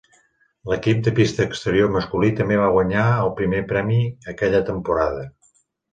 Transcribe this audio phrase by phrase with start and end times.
[0.71, 4.03] L'equip de pista exterior masculí també va guanyar el primer premi
[4.35, 5.29] aquella temporada.